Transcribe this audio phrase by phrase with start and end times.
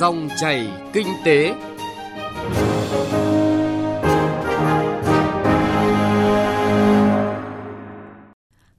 [0.00, 1.54] Dòng chảy kinh tế.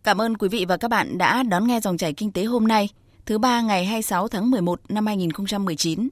[0.04, 2.68] Cảm ơn quý vị và các bạn đã đón nghe dòng chảy kinh tế hôm
[2.68, 2.90] nay,
[3.26, 6.10] thứ ba ngày 26 tháng 11 năm 2019.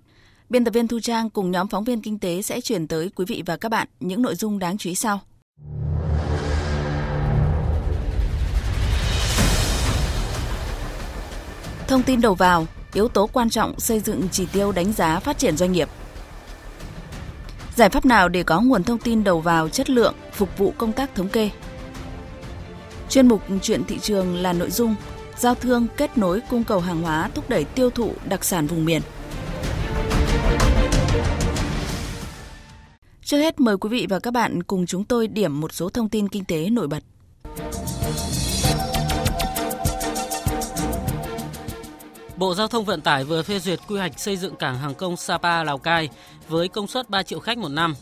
[0.50, 3.26] Biên tập viên Thu Trang cùng nhóm phóng viên kinh tế sẽ chuyển tới quý
[3.28, 5.20] vị và các bạn những nội dung đáng chú ý sau.
[11.88, 12.66] Thông tin đầu vào,
[12.98, 15.89] yếu tố quan trọng xây dựng chỉ tiêu đánh giá phát triển doanh nghiệp.
[17.75, 20.93] Giải pháp nào để có nguồn thông tin đầu vào chất lượng, phục vụ công
[20.93, 21.50] tác thống kê?
[23.10, 24.96] Chuyên mục chuyện thị trường là nội dung,
[25.38, 28.86] giao thương kết nối cung cầu hàng hóa thúc đẩy tiêu thụ đặc sản vùng
[28.86, 29.02] miền.
[33.23, 36.09] Trước hết, mời quý vị và các bạn cùng chúng tôi điểm một số thông
[36.09, 37.03] tin kinh tế nổi bật.
[42.38, 45.17] Bộ Giao thông Vận tải vừa phê duyệt quy hoạch xây dựng cảng hàng không
[45.17, 46.09] Sapa Lào Cai
[46.47, 47.95] với công suất 3 triệu khách một năm.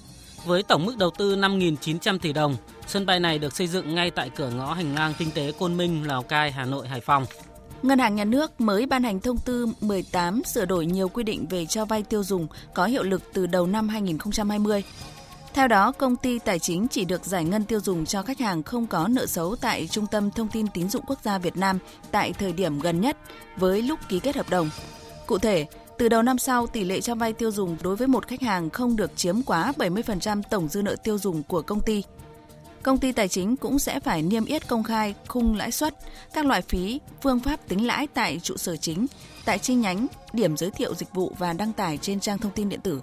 [0.46, 2.56] Với tổng mức đầu tư 5.900 tỷ đồng,
[2.88, 5.78] sân bay này được xây dựng ngay tại cửa ngõ hành lang kinh tế Côn
[5.78, 7.26] Minh, Lào Cai, Hà Nội, Hải Phòng.
[7.84, 11.46] Ngân hàng Nhà nước mới ban hành thông tư 18 sửa đổi nhiều quy định
[11.50, 14.84] về cho vay tiêu dùng có hiệu lực từ đầu năm 2020.
[15.56, 18.64] Theo đó, công ty tài chính chỉ được giải ngân tiêu dùng cho khách hàng
[18.64, 21.80] không có nợ xấu tại Trung tâm Thông tin Tín dụng Quốc gia Việt Nam
[22.12, 23.18] tại thời điểm gần nhất
[23.58, 24.70] với lúc ký kết hợp đồng.
[25.28, 25.66] Cụ thể,
[25.98, 28.70] từ đầu năm sau, tỷ lệ cho vay tiêu dùng đối với một khách hàng
[28.70, 32.04] không được chiếm quá 70% tổng dư nợ tiêu dùng của công ty.
[32.84, 35.96] Công ty tài chính cũng sẽ phải niêm yết công khai khung lãi suất,
[36.34, 39.06] các loại phí, phương pháp tính lãi tại trụ sở chính,
[39.46, 42.70] tại chi nhánh, điểm giới thiệu dịch vụ và đăng tải trên trang thông tin
[42.70, 43.02] điện tử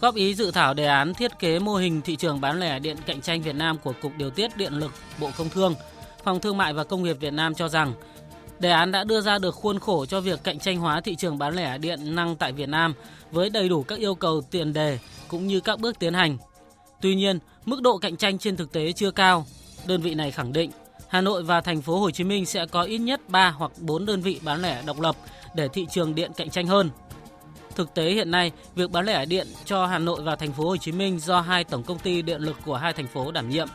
[0.00, 2.96] góp ý dự thảo đề án thiết kế mô hình thị trường bán lẻ điện
[3.06, 5.74] cạnh tranh Việt Nam của Cục Điều tiết Điện lực Bộ Công Thương,
[6.24, 7.92] Phòng Thương mại và Công nghiệp Việt Nam cho rằng
[8.58, 11.38] đề án đã đưa ra được khuôn khổ cho việc cạnh tranh hóa thị trường
[11.38, 12.94] bán lẻ điện năng tại Việt Nam
[13.30, 16.38] với đầy đủ các yêu cầu tiền đề cũng như các bước tiến hành.
[17.00, 19.46] Tuy nhiên, mức độ cạnh tranh trên thực tế chưa cao.
[19.86, 20.70] Đơn vị này khẳng định
[21.08, 24.06] Hà Nội và thành phố Hồ Chí Minh sẽ có ít nhất 3 hoặc 4
[24.06, 25.16] đơn vị bán lẻ độc lập
[25.54, 26.90] để thị trường điện cạnh tranh hơn.
[27.78, 30.76] Thực tế hiện nay, việc bán lẻ điện cho Hà Nội và thành phố Hồ
[30.76, 33.68] Chí Minh do hai tổng công ty điện lực của hai thành phố đảm nhiệm.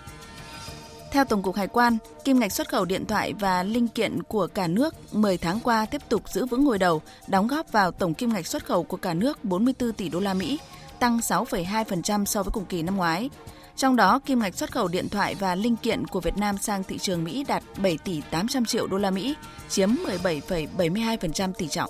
[1.11, 4.47] Theo Tổng cục Hải quan, kim ngạch xuất khẩu điện thoại và linh kiện của
[4.47, 8.13] cả nước 10 tháng qua tiếp tục giữ vững ngôi đầu, đóng góp vào tổng
[8.13, 10.59] kim ngạch xuất khẩu của cả nước 44 tỷ đô la Mỹ,
[10.99, 13.29] tăng 6,2% so với cùng kỳ năm ngoái.
[13.75, 16.83] Trong đó, kim ngạch xuất khẩu điện thoại và linh kiện của Việt Nam sang
[16.83, 19.35] thị trường Mỹ đạt 7 tỷ 800 triệu đô la Mỹ,
[19.69, 21.89] chiếm 17,72% tỷ trọng.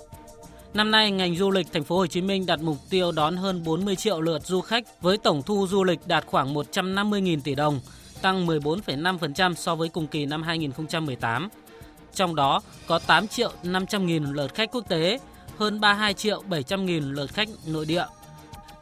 [0.74, 3.64] Năm nay, ngành du lịch thành phố Hồ Chí Minh đặt mục tiêu đón hơn
[3.64, 7.80] 40 triệu lượt du khách với tổng thu du lịch đạt khoảng 150.000 tỷ đồng,
[8.22, 11.48] tăng 14,5% so với cùng kỳ năm 2018.
[12.14, 15.18] Trong đó có 8 triệu 500 nghìn lượt khách quốc tế,
[15.58, 18.04] hơn 32 triệu 700 nghìn lượt khách nội địa.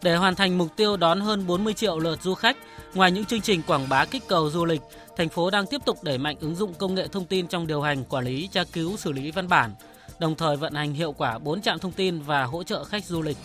[0.03, 2.57] Để hoàn thành mục tiêu đón hơn 40 triệu lượt du khách,
[2.95, 4.83] ngoài những chương trình quảng bá kích cầu du lịch,
[5.17, 7.83] thành phố đang tiếp tục đẩy mạnh ứng dụng công nghệ thông tin trong điều
[7.83, 9.75] hành, quản lý, tra cứu, xử lý văn bản–
[10.19, 13.23] đồng thời vận hành hiệu quả 4 trạm thông tin và hỗ trợ khách du
[13.23, 13.37] lịch.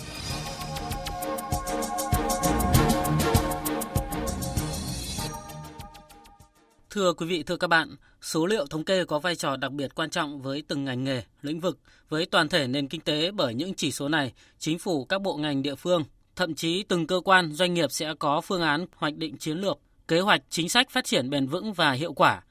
[6.89, 9.95] Thưa quý vị, thưa các bạn, số liệu thống kê có vai trò đặc biệt
[9.95, 11.79] quan trọng với từng ngành nghề, lĩnh vực,
[12.09, 15.37] với toàn thể nền kinh tế bởi những chỉ số này, chính phủ, các bộ
[15.37, 16.03] ngành địa phương,
[16.35, 19.77] thậm chí từng cơ quan, doanh nghiệp sẽ có phương án hoạch định chiến lược,
[20.07, 22.41] kế hoạch chính sách phát triển bền vững và hiệu quả.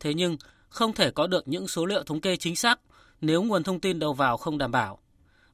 [0.00, 0.36] Thế nhưng,
[0.72, 2.80] không thể có được những số liệu thống kê chính xác
[3.20, 4.98] nếu nguồn thông tin đầu vào không đảm bảo.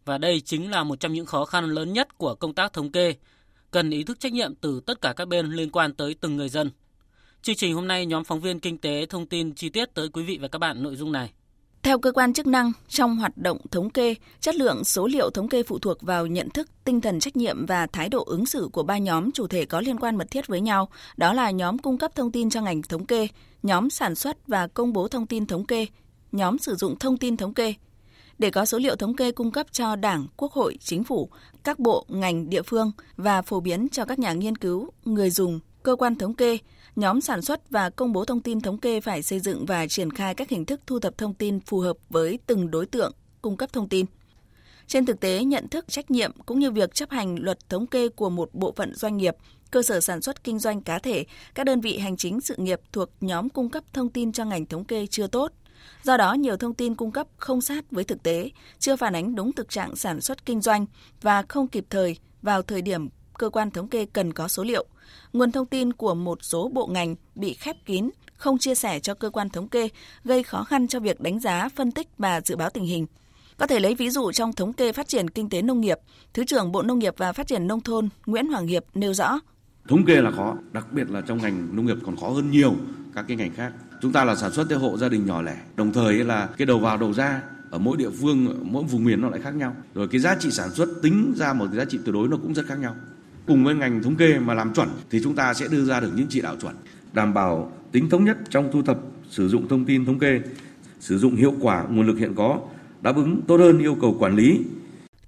[0.04, 2.92] Và đây chính là một trong những khó khăn lớn nhất của công tác thống
[2.92, 3.14] kê,
[3.70, 6.48] cần ý thức trách nhiệm từ tất cả các bên liên quan tới từng người
[6.48, 6.70] dân.
[7.42, 10.22] Chương trình hôm nay nhóm phóng viên kinh tế thông tin chi tiết tới quý
[10.22, 11.30] vị và các bạn nội dung này.
[11.88, 15.48] Theo cơ quan chức năng, trong hoạt động thống kê, chất lượng số liệu thống
[15.48, 18.68] kê phụ thuộc vào nhận thức, tinh thần trách nhiệm và thái độ ứng xử
[18.72, 21.78] của ba nhóm chủ thể có liên quan mật thiết với nhau, đó là nhóm
[21.78, 23.28] cung cấp thông tin cho ngành thống kê,
[23.62, 25.86] nhóm sản xuất và công bố thông tin thống kê,
[26.32, 27.74] nhóm sử dụng thông tin thống kê.
[28.38, 31.28] Để có số liệu thống kê cung cấp cho Đảng, Quốc hội, Chính phủ,
[31.64, 35.60] các bộ, ngành, địa phương và phổ biến cho các nhà nghiên cứu, người dùng,
[35.88, 36.58] cơ quan thống kê,
[36.96, 40.10] nhóm sản xuất và công bố thông tin thống kê phải xây dựng và triển
[40.10, 43.12] khai các hình thức thu thập thông tin phù hợp với từng đối tượng
[43.42, 44.06] cung cấp thông tin.
[44.86, 48.08] Trên thực tế, nhận thức trách nhiệm cũng như việc chấp hành luật thống kê
[48.08, 49.36] của một bộ phận doanh nghiệp,
[49.70, 51.24] cơ sở sản xuất kinh doanh cá thể,
[51.54, 54.66] các đơn vị hành chính sự nghiệp thuộc nhóm cung cấp thông tin cho ngành
[54.66, 55.52] thống kê chưa tốt–
[56.02, 59.34] Do đó, nhiều thông tin cung cấp không sát với thực tế, chưa phản ánh
[59.34, 60.86] đúng thực trạng sản xuất kinh doanh
[61.22, 63.08] và không kịp thời vào thời điểm
[63.38, 64.86] cơ quan thống kê cần có số liệu.
[65.32, 69.14] Nguồn thông tin của một số bộ ngành bị khép kín, không chia sẻ cho
[69.14, 69.88] cơ quan thống kê,
[70.24, 73.06] gây khó khăn cho việc đánh giá, phân tích và dự báo tình hình.
[73.56, 75.98] Có thể lấy ví dụ trong thống kê phát triển kinh tế nông nghiệp,
[76.34, 79.40] Thứ trưởng Bộ Nông nghiệp và Phát triển Nông thôn Nguyễn Hoàng Hiệp nêu rõ.
[79.88, 82.74] Thống kê là khó, đặc biệt là trong ngành nông nghiệp còn khó hơn nhiều
[83.14, 83.72] các cái ngành khác.
[84.02, 86.66] Chúng ta là sản xuất theo hộ gia đình nhỏ lẻ, đồng thời là cái
[86.66, 89.76] đầu vào đầu ra ở mỗi địa phương, mỗi vùng miền nó lại khác nhau.
[89.94, 92.36] Rồi cái giá trị sản xuất tính ra một cái giá trị tuyệt đối nó
[92.36, 92.96] cũng rất khác nhau.
[93.48, 96.12] Cùng với ngành thống kê mà làm chuẩn thì chúng ta sẽ đưa ra được
[96.16, 96.74] những chỉ đạo chuẩn,
[97.12, 98.98] đảm bảo tính thống nhất trong thu thập,
[99.30, 100.40] sử dụng thông tin thống kê,
[101.00, 102.60] sử dụng hiệu quả nguồn lực hiện có,
[103.00, 104.60] đáp ứng tốt hơn yêu cầu quản lý,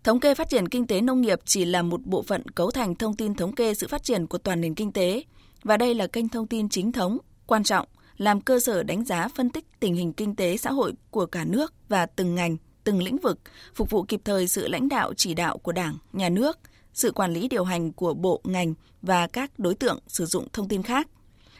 [0.05, 2.95] Thống kê phát triển kinh tế nông nghiệp chỉ là một bộ phận cấu thành
[2.95, 5.23] thông tin thống kê sự phát triển của toàn nền kinh tế.
[5.65, 9.29] Và đây là kênh thông tin chính thống, quan trọng làm cơ sở đánh giá
[9.29, 13.03] phân tích tình hình kinh tế xã hội của cả nước và từng ngành, từng
[13.03, 13.39] lĩnh vực,
[13.75, 16.59] phục vụ kịp thời sự lãnh đạo chỉ đạo của Đảng, Nhà nước,
[17.01, 20.69] sự quản lý điều hành của bộ, ngành và các đối tượng sử dụng thông
[20.69, 21.09] tin khác.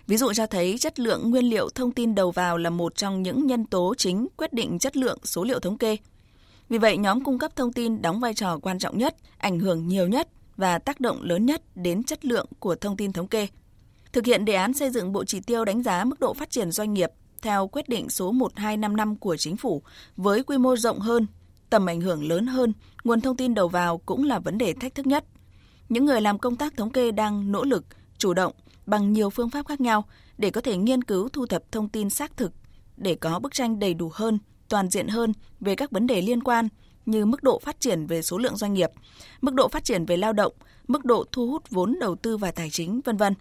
[0.07, 3.23] Ví dụ cho thấy chất lượng nguyên liệu thông tin đầu vào là một trong
[3.23, 5.97] những nhân tố chính quyết định chất lượng số liệu thống kê.
[6.69, 9.89] Vì vậy, nhóm cung cấp thông tin đóng vai trò quan trọng nhất, ảnh hưởng
[9.89, 13.47] nhiều nhất và tác động lớn nhất đến chất lượng của thông tin thống kê.
[14.13, 16.71] Thực hiện đề án xây dựng bộ chỉ tiêu đánh giá mức độ phát triển
[16.71, 17.11] doanh nghiệp
[17.43, 19.83] theo quyết định số 1255 của chính phủ
[20.17, 21.27] với quy mô rộng hơn,
[21.71, 22.73] tầm ảnh hưởng lớn hơn,
[23.05, 25.25] nguồn thông tin đầu vào cũng là vấn đề thách thức nhất.
[25.89, 27.85] Những người làm công tác thống kê đang nỗ lực,
[28.19, 28.53] chủ động
[28.87, 30.05] bằng nhiều phương pháp khác nhau
[30.39, 32.53] để có thể nghiên cứu thu thập thông tin xác thực
[32.97, 34.39] để có bức tranh đầy đủ hơn,
[34.69, 36.69] toàn diện hơn về các vấn đề liên quan
[37.07, 38.91] như mức độ phát triển về số lượng doanh nghiệp,
[39.41, 40.53] mức độ phát triển về lao động,
[40.89, 43.35] mức độ thu hút vốn đầu tư và tài chính, vân vân.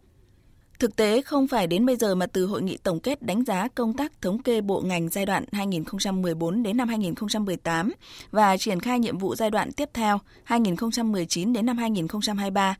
[0.79, 3.67] Thực tế không phải đến bây giờ mà từ hội nghị tổng kết đánh giá
[3.67, 7.91] công tác thống kê bộ ngành giai đoạn 2014 đến năm 2018
[8.31, 12.77] và triển khai nhiệm vụ giai đoạn tiếp theo 2019 đến năm 2023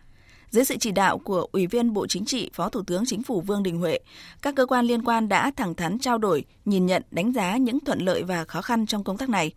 [0.50, 3.42] dưới sự chỉ đạo của Ủy viên Bộ Chính trị, Phó Thủ tướng Chính phủ
[3.42, 4.00] Vương Đình Huệ,
[4.42, 7.80] các cơ quan liên quan đã thẳng thắn trao đổi, nhìn nhận, đánh giá những
[7.80, 9.52] thuận lợi và khó khăn trong công tác này.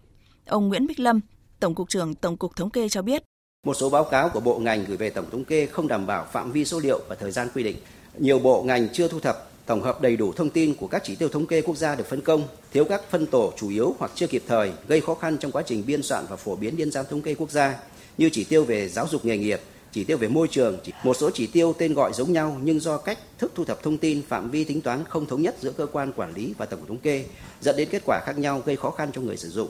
[0.46, 1.20] Ông Nguyễn Bích Lâm,
[1.60, 3.22] Tổng cục trưởng Tổng cục Thống kê cho biết.
[3.66, 6.26] Một số báo cáo của bộ ngành gửi về Tổng thống kê không đảm bảo
[6.32, 7.76] phạm vi số liệu và thời gian quy định.
[8.19, 11.14] Nhiều bộ ngành chưa thu thập tổng hợp đầy đủ thông tin của các chỉ
[11.14, 12.43] tiêu thống kê quốc gia được phân công,
[12.73, 15.62] thiếu các phân tổ chủ yếu hoặc chưa kịp thời, gây khó khăn trong quá
[15.67, 17.79] trình biên soạn và phổ biến liên giám thống kê quốc gia,
[18.19, 19.61] như chỉ tiêu về giáo dục nghề nghiệp,
[19.93, 22.99] chỉ tiêu về môi trường, một số chỉ tiêu tên gọi giống nhau nhưng do
[22.99, 25.87] cách thức thu thập thông tin, phạm vi tính toán không thống nhất giữa cơ
[25.87, 27.25] quan quản lý và tổng cục thống kê,
[27.61, 29.69] dẫn đến kết quả khác nhau gây khó khăn cho người sử dụng.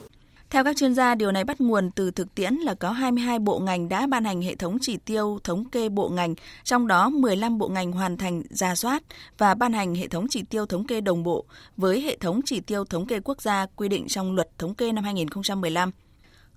[0.52, 3.58] Theo các chuyên gia, điều này bắt nguồn từ thực tiễn là có 22 bộ
[3.58, 6.34] ngành đã ban hành hệ thống chỉ tiêu thống kê bộ ngành,
[6.64, 9.02] trong đó 15 bộ ngành hoàn thành ra soát
[9.38, 11.44] và ban hành hệ thống chỉ tiêu thống kê đồng bộ
[11.76, 14.92] với hệ thống chỉ tiêu thống kê quốc gia quy định trong luật thống kê
[14.92, 15.90] năm 2015.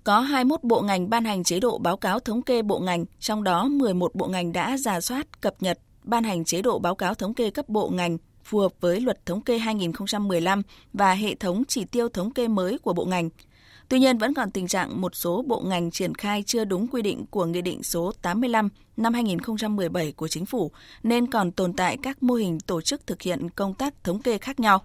[0.04, 3.44] Có 21 bộ ngành ban hành chế độ báo cáo thống kê bộ ngành, trong
[3.44, 7.14] đó 11 bộ ngành đã giả soát, cập nhật, ban hành chế độ báo cáo
[7.14, 11.62] thống kê cấp bộ ngành phù hợp với luật thống kê 2015 và hệ thống
[11.68, 13.30] chỉ tiêu thống kê mới của bộ ngành.
[13.88, 17.02] Tuy nhiên vẫn còn tình trạng một số bộ ngành triển khai chưa đúng quy
[17.02, 20.70] định của Nghị định số 85 năm 2017 của Chính phủ
[21.02, 24.38] nên còn tồn tại các mô hình tổ chức thực hiện công tác thống kê
[24.38, 24.82] khác nhau.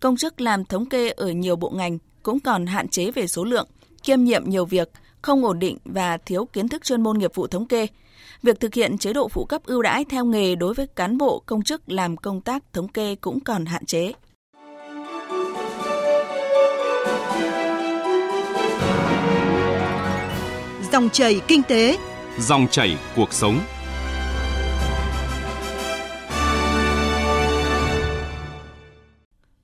[0.00, 3.44] Công chức làm thống kê ở nhiều bộ ngành cũng còn hạn chế về số
[3.44, 3.68] lượng,
[4.02, 4.90] kiêm nhiệm nhiều việc,
[5.22, 7.86] không ổn định và thiếu kiến thức chuyên môn nghiệp vụ thống kê.
[8.42, 11.42] Việc thực hiện chế độ phụ cấp ưu đãi theo nghề đối với cán bộ
[11.46, 14.12] công chức làm công tác thống kê cũng còn hạn chế.
[20.96, 21.98] Dòng chảy kinh tế,
[22.38, 23.60] dòng chảy cuộc sống.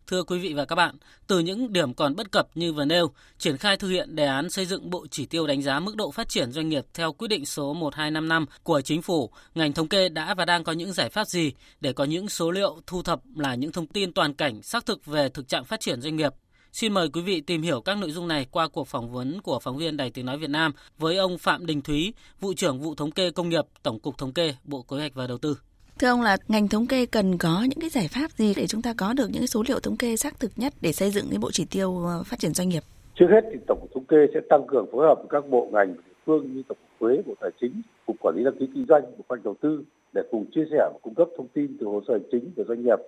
[0.06, 0.96] Thưa quý vị và các bạn,
[1.26, 4.50] từ những điểm còn bất cập như vừa nêu, triển khai thực hiện đề án
[4.50, 7.28] xây dựng bộ chỉ tiêu đánh giá mức độ phát triển doanh nghiệp theo quyết
[7.28, 11.08] định số 1255 của chính phủ, ngành thống kê đã và đang có những giải
[11.08, 14.62] pháp gì để có những số liệu thu thập là những thông tin toàn cảnh
[14.62, 16.32] xác thực về thực trạng phát triển doanh nghiệp
[16.72, 19.58] Xin mời quý vị tìm hiểu các nội dung này qua cuộc phỏng vấn của
[19.62, 22.94] phóng viên Đài Tiếng Nói Việt Nam với ông Phạm Đình Thúy, vụ trưởng vụ
[22.94, 25.56] thống kê công nghiệp, Tổng cục Thống kê, Bộ Kế hoạch và Đầu tư.
[25.98, 28.82] Thưa ông là ngành thống kê cần có những cái giải pháp gì để chúng
[28.82, 31.38] ta có được những số liệu thống kê xác thực nhất để xây dựng cái
[31.38, 32.82] bộ chỉ tiêu ờ, phát triển doanh nghiệp?
[33.14, 35.68] Trước hết thì Tổng cục Thống kê sẽ tăng cường phối hợp với các bộ
[35.72, 38.66] ngành địa phương như Tổng cục Thuế, Bộ Tài chính, Cục Quản lý đăng ký
[38.74, 41.76] kinh doanh, Bộ Khoa Đầu tư để cùng chia sẻ và cung cấp thông tin
[41.80, 42.98] từ hồ sơ hành chính về doanh nghiệp,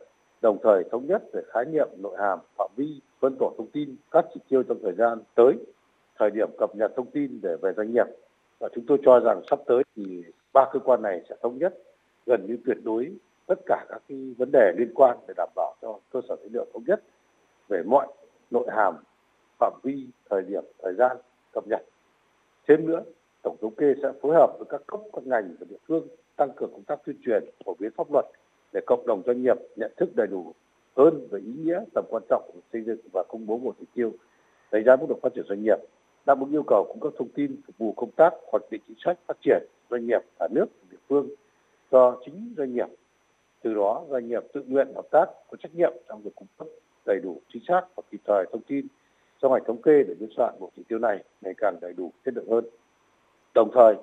[0.42, 3.96] đồng thời thống nhất về khái niệm, nội hàm, phạm vi, phân tổ thông tin
[4.10, 5.54] các chỉ tiêu trong thời gian tới,
[6.18, 8.06] thời điểm cập nhật thông tin để về doanh nghiệp.
[8.58, 11.78] Và chúng tôi cho rằng sắp tới thì ba cơ quan này sẽ thống nhất
[12.26, 13.12] gần như tuyệt đối
[13.46, 16.48] tất cả các cái vấn đề liên quan để đảm bảo cho cơ sở dữ
[16.52, 17.02] liệu thống nhất
[17.68, 18.06] về mọi
[18.50, 18.94] nội hàm,
[19.58, 21.16] phạm vi, thời điểm, thời gian
[21.52, 21.82] cập nhật.
[22.68, 23.02] Thêm nữa,
[23.42, 26.50] Tổng thống kê sẽ phối hợp với các cấp các ngành và địa phương tăng
[26.56, 28.24] cường công tác tuyên truyền, phổ biến pháp luật
[28.72, 30.52] để cộng đồng doanh nghiệp nhận thức đầy đủ
[30.96, 33.86] hơn về ý nghĩa tầm quan trọng của xây dựng và công bố một chỉ
[33.94, 34.12] tiêu,
[34.72, 35.78] đánh giá mức độ phát triển doanh nghiệp,
[36.26, 38.96] đáp ứng yêu cầu cung cấp thông tin, phục vụ công tác hoạch định chính
[39.04, 41.28] sách phát triển doanh nghiệp cả nước địa phương
[41.90, 42.86] cho chính doanh nghiệp.
[43.62, 46.68] Từ đó, doanh nghiệp tự nguyện hợp tác có trách nhiệm trong việc cung cấp
[47.06, 48.86] đầy đủ chính xác và kịp thời thông tin
[49.42, 52.12] trong ngành thống kê để biên soạn bộ chỉ tiêu này ngày càng đầy đủ,
[52.24, 52.64] chất lượng hơn.
[53.54, 53.94] Đồng thời,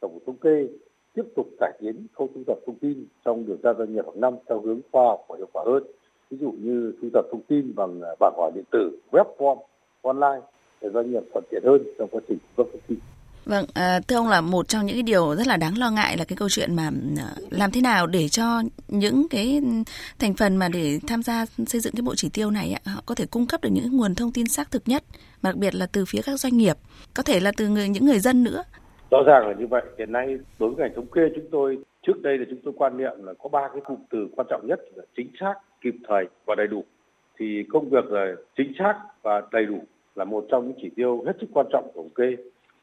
[0.00, 0.68] tổng cục thống kê
[1.14, 4.20] tiếp tục cải tiến khâu thu thập thông tin trong điều tra doanh nghiệp hàng
[4.20, 5.82] năm theo hướng khoa học và hiệu quả hơn
[6.30, 9.58] ví dụ như thu thập thông tin bằng bản hỏi điện tử web form
[10.02, 10.46] online
[10.82, 12.98] để doanh nghiệp thuận tiện hơn trong quá trình cung cấp thông tin
[13.44, 16.16] Vâng, à, thưa ông là một trong những cái điều rất là đáng lo ngại
[16.16, 19.62] là cái câu chuyện mà à, làm thế nào để cho những cái
[20.18, 23.14] thành phần mà để tham gia xây dựng cái bộ chỉ tiêu này họ có
[23.14, 25.02] thể cung cấp được những nguồn thông tin xác thực nhất,
[25.42, 26.76] mà đặc biệt là từ phía các doanh nghiệp,
[27.14, 28.62] có thể là từ người, những người dân nữa.
[29.10, 29.82] Rõ ràng là như vậy.
[29.98, 30.26] Hiện nay
[30.58, 33.32] đối với ngành thống kê chúng tôi trước đây là chúng tôi quan niệm là
[33.42, 36.66] có ba cái cụm từ quan trọng nhất là chính xác, kịp thời và đầy
[36.66, 36.84] đủ.
[37.38, 39.78] Thì công việc là chính xác và đầy đủ
[40.14, 42.36] là một trong những chỉ tiêu hết sức quan trọng của thống kê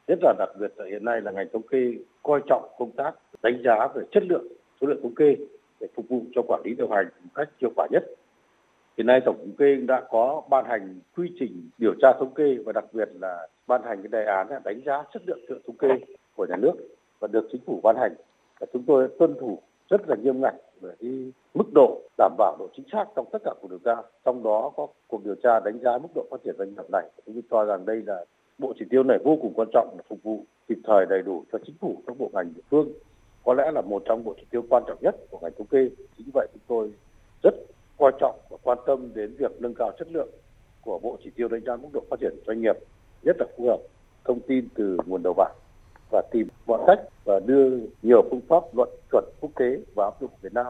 [0.08, 3.12] nhất là đặc biệt là hiện nay là ngành thống kê coi trọng công tác
[3.42, 4.46] đánh giá về chất lượng,
[4.80, 5.36] số lượng thống kê
[5.80, 8.04] để phục vụ cho quản lý điều hành một cách hiệu quả nhất.
[8.96, 12.56] Hiện nay tổng thống kê đã có ban hành quy trình điều tra thống kê
[12.64, 15.76] và đặc biệt là ban hành cái đề án đánh giá chất lượng lượng thống
[15.76, 15.88] kê
[16.34, 16.72] của nhà nước
[17.18, 18.14] và được chính phủ ban hành.
[18.60, 19.58] Và chúng tôi tuân thủ
[19.90, 23.38] rất là nghiêm ngặt về cái mức độ đảm bảo độ chính xác trong tất
[23.44, 23.96] cả cuộc điều tra.
[24.24, 27.10] Trong đó có cuộc điều tra đánh giá mức độ phát triển doanh nghiệp này.
[27.26, 28.24] Chúng tôi cho rằng đây là
[28.58, 31.44] bộ chỉ tiêu này vô cùng quan trọng để phục vụ kịp thời đầy đủ
[31.52, 32.88] cho chính phủ, các bộ ngành địa phương
[33.44, 35.90] có lẽ là một trong bộ chỉ tiêu quan trọng nhất của ngành thống kê
[36.16, 36.92] chính vậy chúng tôi
[37.42, 37.54] rất
[37.98, 40.28] coi trọng và quan tâm đến việc nâng cao chất lượng
[40.80, 42.76] của bộ chỉ tiêu đánh giá mức độ phát triển doanh nghiệp,
[43.22, 43.78] nhất là phù hợp
[44.24, 45.54] thông tin từ nguồn đầu vào
[46.10, 47.70] và tìm mọi cách và đưa
[48.02, 50.66] nhiều phương pháp luận chuẩn quốc tế vào áp dụng Việt Nam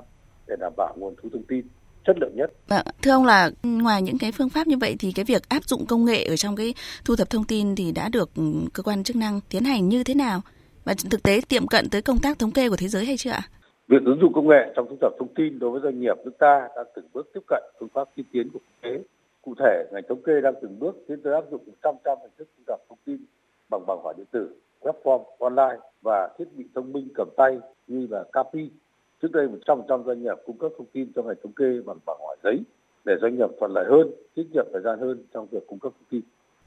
[0.46, 1.66] để đảm bảo nguồn thu thông tin
[2.06, 2.50] chất lượng nhất.
[2.68, 5.64] Vâng, thưa ông là ngoài những cái phương pháp như vậy thì cái việc áp
[5.64, 8.30] dụng công nghệ ở trong cái thu thập thông tin thì đã được
[8.72, 10.40] cơ quan chức năng tiến hành như thế nào?
[10.84, 13.30] Và thực tế tiệm cận tới công tác thống kê của thế giới hay chưa
[13.30, 13.42] ạ?
[13.88, 16.38] Việc ứng dụng công nghệ trong thu thập thông tin đối với doanh nghiệp nước
[16.38, 19.02] ta đang từng bước tiếp cận phương pháp tiên tiến của quốc tế.
[19.42, 21.92] Cụ thể, ngành thống kê đang từng bước tiến tới áp dụng 100%
[22.22, 23.16] hình thức thu thập thông tin
[23.70, 28.06] bằng bằng hỏi điện tử, platform online và thiết bị thông minh cầm tay như
[28.10, 28.70] là CAPI
[29.22, 32.16] Trước đây 100% doanh nghiệp cung cấp thông tin cho ngành thống kê bằng bảng
[32.20, 32.60] hỏi giấy
[33.04, 35.92] để doanh nghiệp thuận lợi hơn, tiết kiệm thời gian hơn trong việc cung cấp
[35.98, 36.20] thông tin.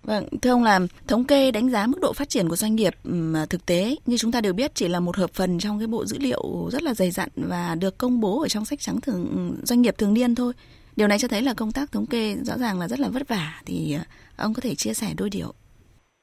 [0.03, 2.93] Vâng, thưa ông làm thống kê đánh giá mức độ phát triển của doanh nghiệp
[3.03, 5.87] mà thực tế như chúng ta đều biết chỉ là một hợp phần trong cái
[5.87, 9.01] bộ dữ liệu rất là dày dặn và được công bố ở trong sách trắng
[9.01, 10.53] thường doanh nghiệp thường niên thôi.
[10.95, 13.27] Điều này cho thấy là công tác thống kê rõ ràng là rất là vất
[13.27, 14.05] vả thì à,
[14.37, 15.53] ông có thể chia sẻ đôi điều.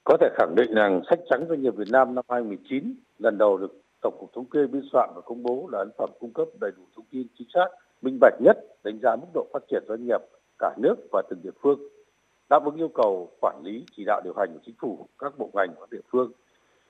[0.08, 3.58] Có thể khẳng định rằng sách trắng doanh nghiệp Việt Nam năm 2019 lần đầu
[3.58, 6.48] được Tổng cục Thống kê biên soạn và công bố là ấn phẩm cung cấp
[6.60, 7.66] đầy đủ thông tin chính xác,
[8.02, 10.20] minh bạch nhất, đánh giá mức độ phát triển doanh nghiệp
[10.58, 11.80] cả nước và từng địa phương,
[12.50, 15.50] đáp ứng yêu cầu quản lý chỉ đạo điều hành của chính phủ, các bộ
[15.54, 16.32] ngành và địa phương.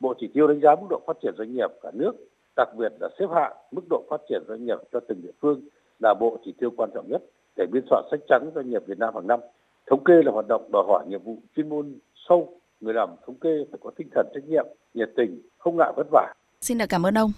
[0.01, 2.13] Bộ chỉ tiêu đánh giá mức độ phát triển doanh nghiệp cả nước,
[2.57, 5.61] đặc biệt là xếp hạng mức độ phát triển doanh nghiệp cho từng địa phương
[6.01, 7.23] là bộ chỉ tiêu quan trọng nhất
[7.57, 9.41] để biên soạn sách trắng doanh nghiệp Việt Nam hàng năm.
[9.87, 11.95] Thống kê là hoạt động đòi hỏi nhiệm vụ chuyên môn
[12.29, 15.93] sâu, người làm thống kê phải có tinh thần trách nhiệm, nhiệt tình, không ngại
[15.97, 17.33] vất vả, Xin được cảm ơn ông.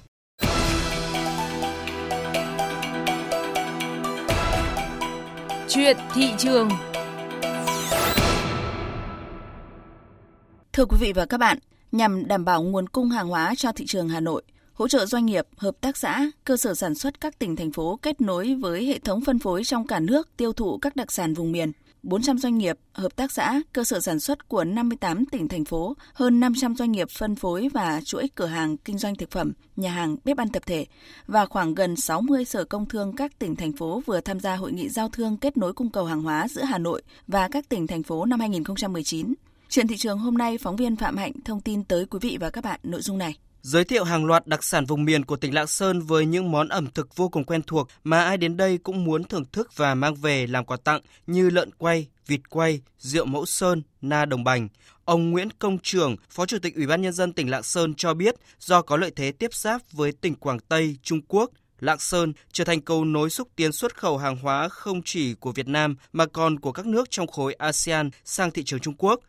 [5.69, 6.69] Chuyện thị trường
[10.73, 11.59] Thưa quý vị và các bạn,
[11.93, 14.43] nhằm đảm bảo nguồn cung hàng hóa cho thị trường Hà Nội,
[14.73, 17.99] hỗ trợ doanh nghiệp, hợp tác xã, cơ sở sản xuất các tỉnh thành phố
[18.03, 21.35] kết nối với hệ thống phân phối trong cả nước tiêu thụ các đặc sản
[21.35, 21.73] vùng miền.
[22.02, 25.97] 400 doanh nghiệp, hợp tác xã, cơ sở sản xuất của 58 tỉnh thành phố,
[26.14, 29.90] hơn 500 doanh nghiệp phân phối và chuỗi cửa hàng kinh doanh thực phẩm, nhà
[29.90, 30.87] hàng, bếp ăn tập thể
[31.26, 34.73] và khoảng gần 60 sở công thương các tỉnh thành phố vừa tham gia hội
[34.73, 37.87] nghị giao thương kết nối cung cầu hàng hóa giữa Hà Nội và các tỉnh
[37.87, 39.35] thành phố năm 2019.
[39.69, 42.50] Chuyện thị trường hôm nay, phóng viên Phạm Hạnh thông tin tới quý vị và
[42.50, 45.55] các bạn nội dung này giới thiệu hàng loạt đặc sản vùng miền của tỉnh
[45.55, 48.79] Lạng Sơn với những món ẩm thực vô cùng quen thuộc mà ai đến đây
[48.79, 52.81] cũng muốn thưởng thức và mang về làm quà tặng như lợn quay, vịt quay,
[52.99, 54.69] rượu mẫu sơn, na đồng bành.
[55.05, 58.14] Ông Nguyễn Công Trường, Phó Chủ tịch Ủy ban Nhân dân tỉnh Lạng Sơn cho
[58.14, 61.50] biết do có lợi thế tiếp giáp với tỉnh Quảng Tây, Trung Quốc,
[61.81, 65.52] Lạng Sơn trở thành cầu nối xúc tiến xuất khẩu hàng hóa không chỉ của
[65.52, 69.21] Việt Nam mà còn của các nước trong khối ASEAN sang thị trường Trung Quốc.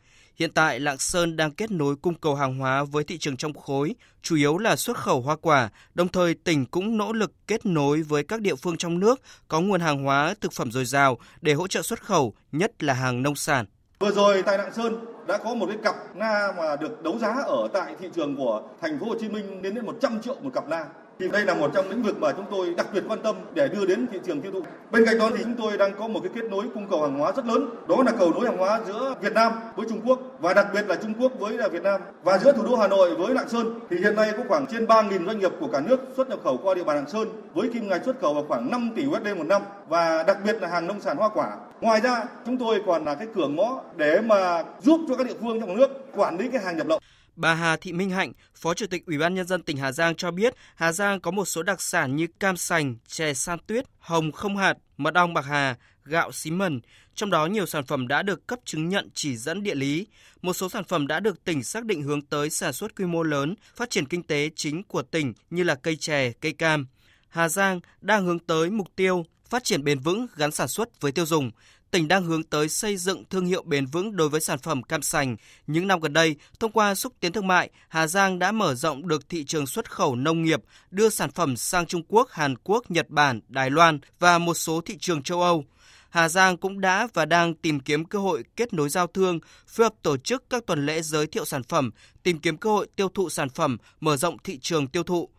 [0.41, 3.53] Hiện tại, Lạng Sơn đang kết nối cung cầu hàng hóa với thị trường trong
[3.53, 7.65] khối, chủ yếu là xuất khẩu hoa quả, đồng thời tỉnh cũng nỗ lực kết
[7.65, 11.17] nối với các địa phương trong nước có nguồn hàng hóa thực phẩm dồi dào
[11.41, 13.65] để hỗ trợ xuất khẩu, nhất là hàng nông sản.
[14.00, 17.36] Vừa rồi tại Lạng Sơn đã có một cái cặp na mà được đấu giá
[17.48, 20.51] ở tại thị trường của thành phố Hồ Chí Minh đến đến 100 triệu một
[20.53, 20.86] cặp na
[21.21, 23.67] thì đây là một trong lĩnh vực mà chúng tôi đặc biệt quan tâm để
[23.67, 24.61] đưa đến thị trường tiêu thụ.
[24.91, 27.19] Bên cạnh đó thì chúng tôi đang có một cái kết nối cung cầu hàng
[27.19, 30.19] hóa rất lớn, đó là cầu nối hàng hóa giữa Việt Nam với Trung Quốc
[30.39, 33.15] và đặc biệt là Trung Quốc với Việt Nam và giữa thủ đô Hà Nội
[33.15, 35.99] với Lạng Sơn thì hiện nay có khoảng trên 3.000 doanh nghiệp của cả nước
[36.17, 38.71] xuất nhập khẩu qua địa bàn Lạng Sơn với kim ngạch xuất khẩu vào khoảng
[38.71, 41.57] 5 tỷ USD một năm và đặc biệt là hàng nông sản hoa quả.
[41.81, 45.35] Ngoài ra, chúng tôi còn là cái cửa ngõ để mà giúp cho các địa
[45.41, 46.99] phương trong nước quản lý cái hàng nhập lậu.
[47.35, 50.15] Bà Hà Thị Minh Hạnh, Phó Chủ tịch Ủy ban nhân dân tỉnh Hà Giang
[50.15, 53.85] cho biết, Hà Giang có một số đặc sản như cam sành, chè san tuyết,
[54.00, 56.81] hồng không hạt, mật ong bạc hà, gạo xí mần.
[57.15, 60.07] Trong đó nhiều sản phẩm đã được cấp chứng nhận chỉ dẫn địa lý.
[60.41, 63.23] Một số sản phẩm đã được tỉnh xác định hướng tới sản xuất quy mô
[63.23, 66.88] lớn, phát triển kinh tế chính của tỉnh như là cây chè, cây cam.
[67.29, 71.11] Hà Giang đang hướng tới mục tiêu phát triển bền vững gắn sản xuất với
[71.11, 71.51] tiêu dùng
[71.91, 75.01] tỉnh đang hướng tới xây dựng thương hiệu bền vững đối với sản phẩm cam
[75.01, 75.36] sành.
[75.67, 79.07] Những năm gần đây, thông qua xúc tiến thương mại, Hà Giang đã mở rộng
[79.07, 82.91] được thị trường xuất khẩu nông nghiệp, đưa sản phẩm sang Trung Quốc, Hàn Quốc,
[82.91, 85.65] Nhật Bản, Đài Loan và một số thị trường châu Âu.
[86.10, 89.86] Hà Giang cũng đã và đang tìm kiếm cơ hội kết nối giao thương, phối
[89.86, 91.91] hợp tổ chức các tuần lễ giới thiệu sản phẩm,
[92.24, 95.29] tìm kiếm cơ hội tiêu thụ sản phẩm, mở rộng thị trường tiêu thụ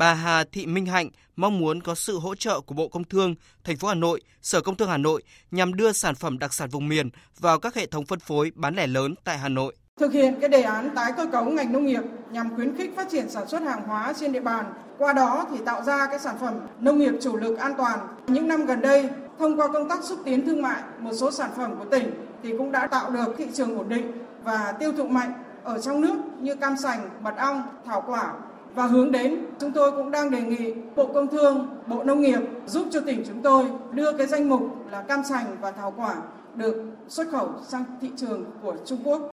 [0.00, 3.34] bà Hà Thị Minh Hạnh mong muốn có sự hỗ trợ của Bộ Công Thương,
[3.64, 6.68] thành phố Hà Nội, Sở Công Thương Hà Nội nhằm đưa sản phẩm đặc sản
[6.70, 9.76] vùng miền vào các hệ thống phân phối bán lẻ lớn tại Hà Nội.
[10.00, 13.06] Thực hiện cái đề án tái cơ cấu ngành nông nghiệp nhằm khuyến khích phát
[13.10, 16.36] triển sản xuất hàng hóa trên địa bàn, qua đó thì tạo ra cái sản
[16.40, 17.98] phẩm nông nghiệp chủ lực an toàn.
[18.26, 21.50] Những năm gần đây, thông qua công tác xúc tiến thương mại, một số sản
[21.56, 22.10] phẩm của tỉnh
[22.42, 24.12] thì cũng đã tạo được thị trường ổn định
[24.44, 25.32] và tiêu thụ mạnh
[25.64, 28.34] ở trong nước như cam sành, mật ong, thảo quả,
[28.74, 32.40] và hướng đến chúng tôi cũng đang đề nghị Bộ Công Thương, Bộ Nông nghiệp
[32.66, 36.16] giúp cho tỉnh chúng tôi đưa cái danh mục là cam sành và thảo quả
[36.54, 36.74] được
[37.08, 39.30] xuất khẩu sang thị trường của Trung Quốc.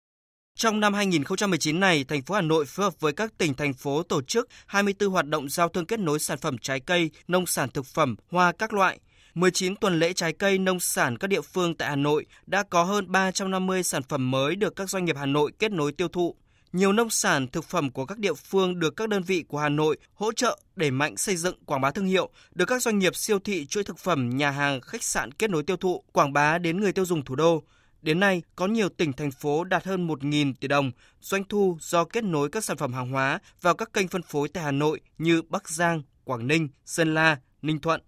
[0.55, 4.03] Trong năm 2019 này, thành phố Hà Nội phối hợp với các tỉnh thành phố
[4.03, 7.69] tổ chức 24 hoạt động giao thương kết nối sản phẩm trái cây, nông sản
[7.69, 8.99] thực phẩm, hoa các loại.
[9.33, 12.83] 19 tuần lễ trái cây nông sản các địa phương tại Hà Nội đã có
[12.83, 16.35] hơn 350 sản phẩm mới được các doanh nghiệp Hà Nội kết nối tiêu thụ.
[16.73, 19.69] Nhiều nông sản, thực phẩm của các địa phương được các đơn vị của Hà
[19.69, 23.15] Nội hỗ trợ đẩy mạnh xây dựng quảng bá thương hiệu, được các doanh nghiệp
[23.15, 26.57] siêu thị chuỗi thực phẩm, nhà hàng, khách sạn kết nối tiêu thụ, quảng bá
[26.57, 27.63] đến người tiêu dùng thủ đô.
[28.01, 32.03] Đến nay, có nhiều tỉnh thành phố đạt hơn 1.000 tỷ đồng doanh thu do
[32.03, 34.99] kết nối các sản phẩm hàng hóa vào các kênh phân phối tại Hà Nội
[35.17, 38.01] như Bắc Giang, Quảng Ninh, Sơn La, Ninh Thuận.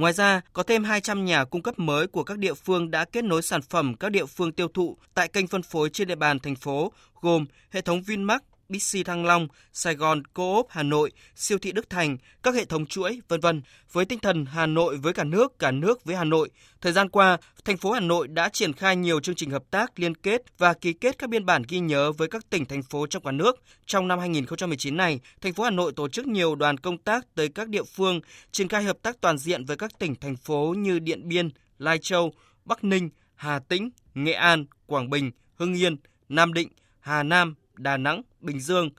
[0.00, 3.24] Ngoài ra, có thêm 200 nhà cung cấp mới của các địa phương đã kết
[3.24, 6.38] nối sản phẩm các địa phương tiêu thụ tại kênh phân phối trên địa bàn
[6.38, 11.12] thành phố, gồm hệ thống Vinmark, Bixi Thăng Long, Sài Gòn Cô ốp, Hà Nội,
[11.34, 13.62] siêu thị Đức Thành, các hệ thống chuỗi, vân vân.
[13.92, 17.08] Với tinh thần Hà Nội với cả nước, cả nước với Hà Nội, thời gian
[17.08, 20.42] qua, thành phố Hà Nội đã triển khai nhiều chương trình hợp tác liên kết
[20.58, 23.32] và ký kết các biên bản ghi nhớ với các tỉnh thành phố trong cả
[23.32, 23.62] nước.
[23.86, 27.48] Trong năm 2019 này, thành phố Hà Nội tổ chức nhiều đoàn công tác tới
[27.48, 28.20] các địa phương,
[28.52, 31.98] triển khai hợp tác toàn diện với các tỉnh thành phố như Điện Biên, Lai
[31.98, 32.32] Châu,
[32.64, 35.96] Bắc Ninh, Hà Tĩnh, Nghệ An, Quảng Bình, Hưng Yên,
[36.28, 36.68] Nam Định,
[37.00, 38.90] Hà Nam, Đà Nẵng, Bình Dương.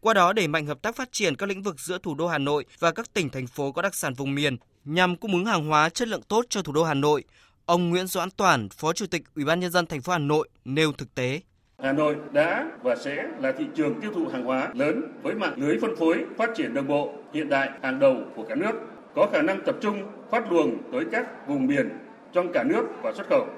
[0.00, 2.38] Qua đó đẩy mạnh hợp tác phát triển các lĩnh vực giữa thủ đô Hà
[2.38, 5.68] Nội và các tỉnh thành phố có đặc sản vùng miền nhằm cung ứng hàng
[5.68, 7.24] hóa chất lượng tốt cho thủ đô Hà Nội.
[7.66, 10.48] Ông Nguyễn Doãn Toản, Phó Chủ tịch Ủy ban nhân dân thành phố Hà Nội
[10.64, 11.40] nêu thực tế.
[11.82, 15.54] Hà Nội đã và sẽ là thị trường tiêu thụ hàng hóa lớn với mạng
[15.56, 18.72] lưới phân phối phát triển đồng bộ hiện đại hàng đầu của cả nước,
[19.14, 21.88] có khả năng tập trung phát luồng tới các vùng miền
[22.32, 23.48] trong cả nước và xuất khẩu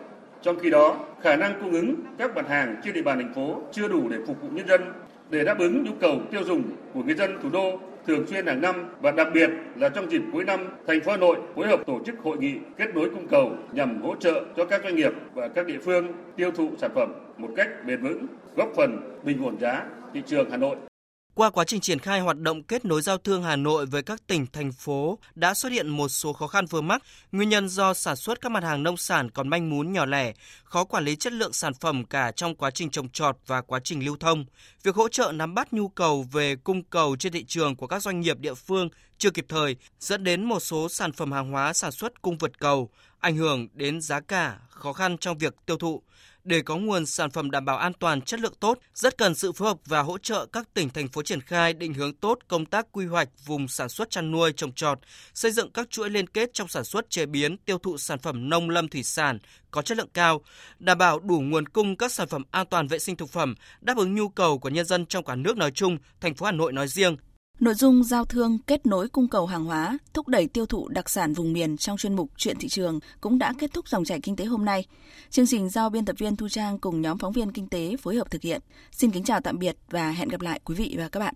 [0.46, 3.62] trong khi đó, khả năng cung ứng các mặt hàng trên địa bàn thành phố
[3.72, 4.80] chưa đủ để phục vụ nhân dân
[5.30, 6.62] để đáp ứng nhu cầu tiêu dùng
[6.94, 10.22] của người dân thủ đô thường xuyên hàng năm và đặc biệt là trong dịp
[10.32, 13.28] cuối năm, thành phố Hà Nội phối hợp tổ chức hội nghị kết nối cung
[13.28, 16.90] cầu nhằm hỗ trợ cho các doanh nghiệp và các địa phương tiêu thụ sản
[16.94, 20.76] phẩm một cách bền vững, góp phần bình ổn giá thị trường Hà Nội.
[21.36, 24.26] Qua quá trình triển khai hoạt động kết nối giao thương Hà Nội với các
[24.26, 27.94] tỉnh, thành phố đã xuất hiện một số khó khăn vướng mắc, nguyên nhân do
[27.94, 30.32] sản xuất các mặt hàng nông sản còn manh mún nhỏ lẻ,
[30.64, 33.80] khó quản lý chất lượng sản phẩm cả trong quá trình trồng trọt và quá
[33.84, 34.44] trình lưu thông.
[34.82, 38.02] Việc hỗ trợ nắm bắt nhu cầu về cung cầu trên thị trường của các
[38.02, 41.72] doanh nghiệp địa phương chưa kịp thời, dẫn đến một số sản phẩm hàng hóa
[41.72, 45.76] sản xuất cung vượt cầu, ảnh hưởng đến giá cả, khó khăn trong việc tiêu
[45.78, 46.02] thụ.
[46.46, 49.52] Để có nguồn sản phẩm đảm bảo an toàn chất lượng tốt, rất cần sự
[49.52, 52.66] phối hợp và hỗ trợ các tỉnh thành phố triển khai định hướng tốt công
[52.66, 54.98] tác quy hoạch vùng sản xuất chăn nuôi trồng trọt,
[55.34, 58.48] xây dựng các chuỗi liên kết trong sản xuất chế biến, tiêu thụ sản phẩm
[58.48, 59.38] nông lâm thủy sản
[59.70, 60.40] có chất lượng cao,
[60.78, 63.96] đảm bảo đủ nguồn cung các sản phẩm an toàn vệ sinh thực phẩm, đáp
[63.96, 66.72] ứng nhu cầu của nhân dân trong cả nước nói chung, thành phố Hà Nội
[66.72, 67.16] nói riêng,
[67.60, 71.10] Nội dung giao thương kết nối cung cầu hàng hóa, thúc đẩy tiêu thụ đặc
[71.10, 74.20] sản vùng miền trong chuyên mục Chuyện thị trường cũng đã kết thúc dòng chảy
[74.20, 74.84] kinh tế hôm nay.
[75.30, 78.16] Chương trình do biên tập viên Thu Trang cùng nhóm phóng viên kinh tế phối
[78.16, 78.60] hợp thực hiện.
[78.92, 81.34] Xin kính chào tạm biệt và hẹn gặp lại quý vị và các bạn.